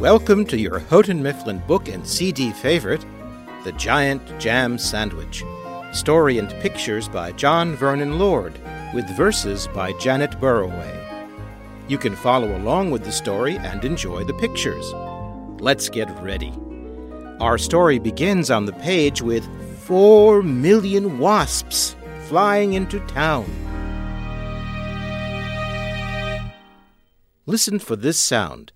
[0.00, 3.04] Welcome to your Houghton Mifflin book and CD favorite,
[3.64, 5.42] The Giant Jam Sandwich.
[5.90, 8.52] Story and pictures by John Vernon Lord,
[8.94, 10.94] with verses by Janet Burroway.
[11.88, 14.94] You can follow along with the story and enjoy the pictures.
[15.60, 16.54] Let's get ready.
[17.40, 19.48] Our story begins on the page with
[19.80, 21.96] four million wasps
[22.28, 23.46] flying into town.
[27.46, 28.70] Listen for this sound,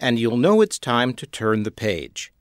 [0.00, 2.32] and you'll know it's time to turn the page.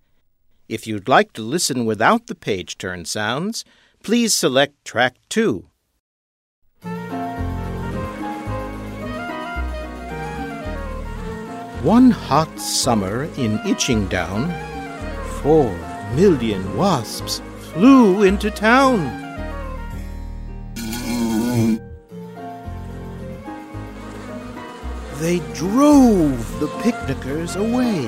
[0.68, 3.66] If you'd like to listen without the page turn sounds,
[4.02, 5.66] please select track 2.
[11.84, 14.52] One hot summer in Itching Down,
[15.42, 15.72] four
[16.16, 17.42] million wasps
[17.74, 19.29] flew into town.
[25.20, 28.08] They drove the picnickers away.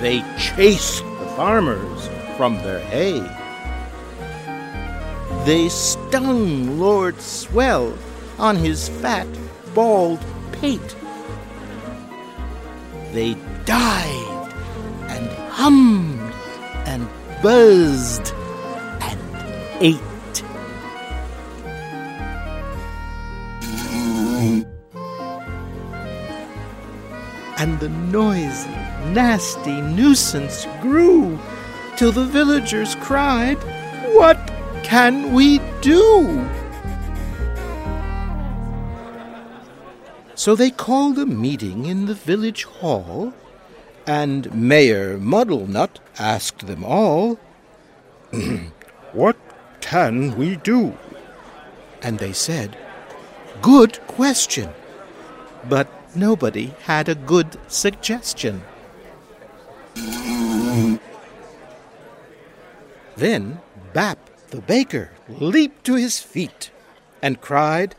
[0.00, 3.20] They chased the farmers from their hay.
[5.44, 7.92] They stung Lord Swell
[8.38, 9.26] on his fat,
[9.74, 10.18] bald
[10.52, 10.96] pate.
[13.12, 13.34] They
[13.66, 14.54] dived
[15.10, 16.32] and hummed
[16.86, 17.06] and
[17.42, 18.32] buzzed
[19.02, 19.20] and
[19.82, 20.07] ate.
[27.58, 28.70] And the noisy,
[29.10, 31.36] nasty nuisance grew
[31.96, 33.58] till the villagers cried,
[34.14, 34.38] What
[34.84, 36.48] can we do?
[40.36, 43.34] So they called a meeting in the village hall,
[44.06, 47.40] and Mayor Muddlenut asked them all,
[49.12, 49.36] What
[49.80, 50.96] can we do?
[52.02, 52.78] And they said,
[53.60, 54.70] Good question.
[55.68, 58.62] But nobody had a good suggestion.
[63.16, 63.60] Then
[63.92, 64.18] Bap
[64.50, 66.70] the baker leaped to his feet
[67.22, 67.94] and cried,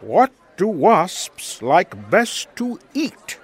[0.00, 3.38] What do wasps like best to eat?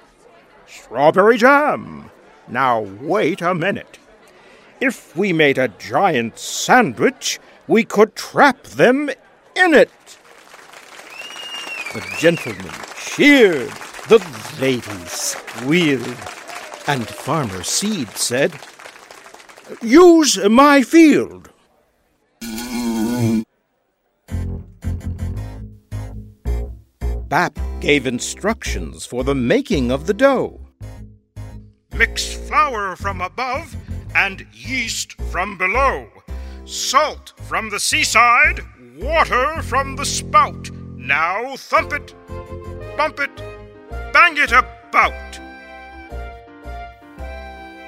[0.67, 2.11] Strawberry jam.
[2.49, 3.99] Now wait a minute.
[4.81, 9.09] If we made a giant sandwich, we could trap them
[9.57, 9.91] in it.
[11.95, 13.73] The gentlemen cheered,
[14.09, 14.25] the
[14.61, 16.17] ladies squealed,
[16.87, 18.53] and Farmer Seed said,
[19.83, 21.51] Use my field.
[27.29, 30.61] Bap gave instructions for the making of the dough.
[31.95, 33.75] Mix flour from above
[34.15, 36.09] and yeast from below,
[36.67, 38.61] salt from the seaside,
[38.97, 40.71] water from the spout.
[40.97, 42.15] Now thump it,
[42.97, 43.64] bump it,
[44.33, 45.13] it about.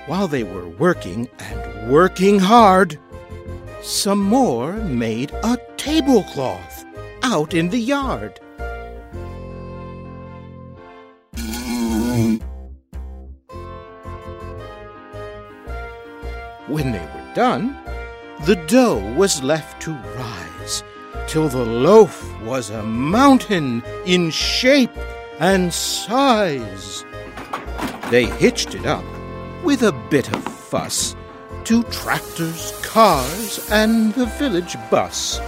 [0.06, 2.98] While they were working and working hard,
[3.82, 6.84] some more made a tablecloth
[7.22, 8.38] out in the yard.
[16.68, 17.76] When they were done,
[18.44, 20.84] the dough was left to rise
[21.26, 24.96] till the loaf was a mountain in shape
[25.40, 27.04] and size.
[28.10, 29.04] They hitched it up
[29.64, 31.16] with a bit of fuss
[31.64, 35.40] to tractors, cars, and the village bus,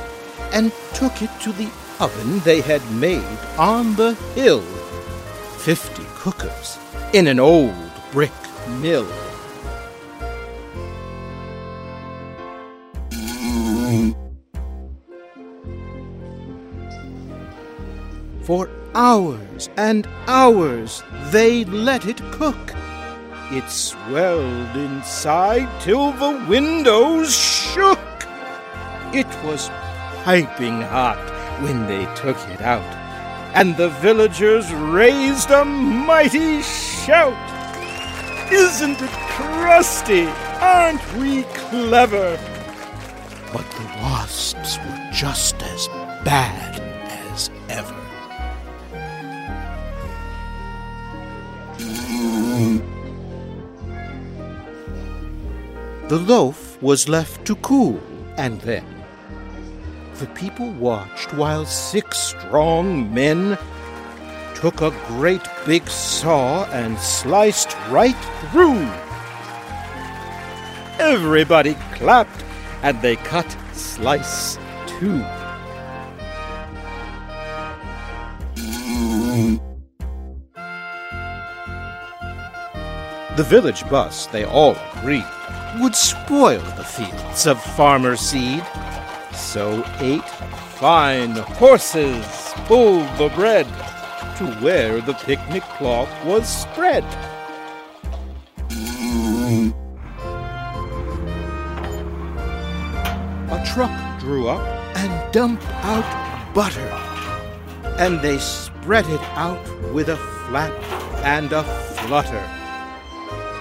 [0.53, 4.63] and took it to the oven they had made on the hill.
[5.59, 6.79] Fifty cookers
[7.13, 7.75] in an old
[8.13, 8.33] brick
[8.81, 9.07] mill.
[18.43, 22.75] For hours and hours they let it cook.
[23.53, 28.01] It swelled inside till the windows shook.
[29.15, 29.69] It was
[30.25, 31.23] piping hot
[31.63, 32.93] when they took it out,
[33.55, 37.39] and the villagers raised a mighty shout.
[38.53, 40.27] Isn't it crusty?
[40.61, 42.37] Aren't we clever?
[43.53, 45.87] But the wasps were just as
[46.25, 46.88] bad
[56.09, 58.01] The loaf was left to cool,
[58.39, 58.87] and then
[60.15, 63.59] the people watched while six strong men
[64.55, 68.17] took a great big saw and sliced right
[68.51, 68.89] through.
[70.99, 72.43] Everybody clapped,
[72.83, 75.23] and they cut slice two.
[83.37, 85.25] The village bus, they all agreed,
[85.81, 88.63] would spoil the fields of farmer seed.
[89.33, 90.29] So eight
[90.81, 92.25] fine horses
[92.67, 93.67] pulled the bread
[94.39, 97.05] to where the picnic cloth was spread.
[103.51, 104.67] A truck drew up
[104.97, 106.89] and dumped out butter,
[107.99, 110.73] and they spread it out with a flap
[111.25, 112.68] and a flutter.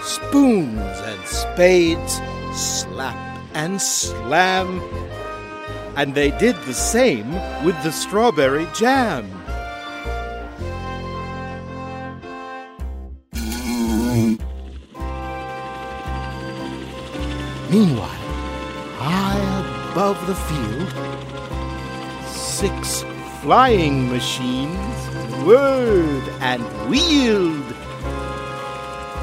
[0.07, 2.21] Spoons and spades
[2.53, 3.17] slap
[3.53, 4.81] and slam,
[5.97, 7.33] and they did the same
[7.65, 9.29] with the strawberry jam.
[17.69, 18.07] Meanwhile,
[18.95, 20.93] high above the field,
[22.25, 23.03] six
[23.41, 24.97] flying machines
[25.45, 27.76] whirred and wheeled,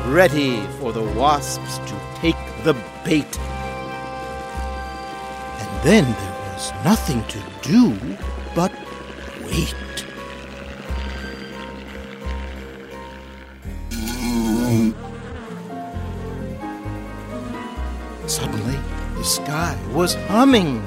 [0.06, 2.74] ready for the wasps to take the
[3.04, 3.38] bait.
[5.60, 7.96] And then there was nothing to do
[8.54, 8.72] but
[9.42, 9.74] wait.
[18.26, 18.78] Suddenly,
[19.16, 20.82] the sky was humming.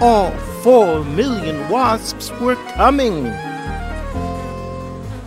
[0.00, 0.30] All
[0.62, 3.49] four million wasps were coming.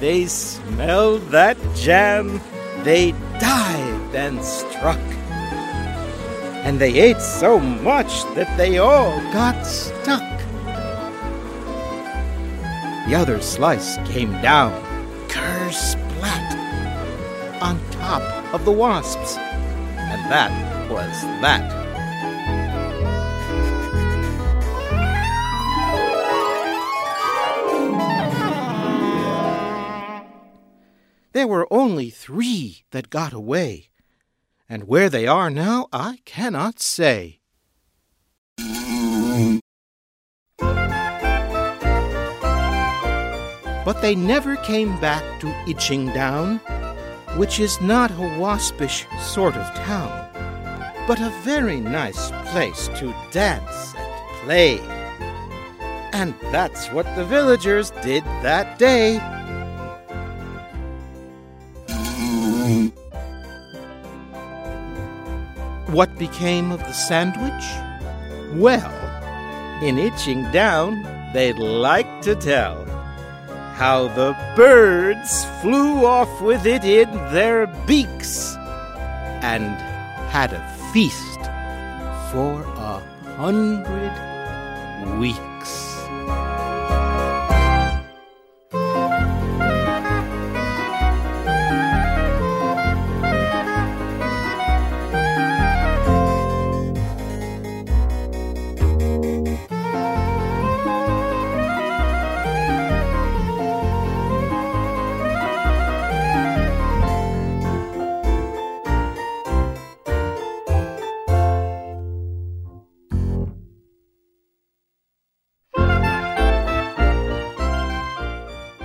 [0.04, 2.42] They smelled that jam,
[2.84, 5.00] they dived and struck.
[6.66, 10.20] And they ate so much that they all got stuck.
[13.08, 14.74] The other slice came down,
[15.30, 16.52] kersplat,
[17.62, 19.38] on top of the wasps.
[19.38, 20.52] And that
[20.92, 21.83] was that.
[31.44, 33.90] There were only three that got away,
[34.70, 37.42] and where they are now I cannot say.
[43.84, 46.60] But they never came back to Itching Down,
[47.36, 50.30] which is not a waspish sort of town,
[51.10, 54.80] but a very nice place to dance and play.
[56.14, 59.33] And that's what the villagers did that day.
[65.94, 67.64] What became of the sandwich?
[68.60, 68.92] Well,
[69.84, 71.04] in Itching Down,
[71.34, 72.84] they'd like to tell
[73.76, 78.56] how the birds flew off with it in their beaks
[79.44, 79.76] and
[80.32, 81.42] had a feast
[82.32, 83.00] for a
[83.38, 85.93] hundred weeks.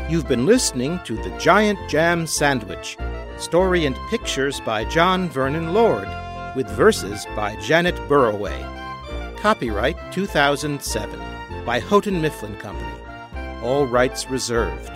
[0.08, 2.96] You've been listening to The Giant Jam Sandwich,
[3.36, 6.08] story and pictures by John Vernon Lord,
[6.56, 8.56] with verses by Janet Burroway.
[9.36, 11.20] Copyright 2007
[11.66, 13.02] by Houghton Mifflin Company.
[13.62, 14.90] All rights reserved.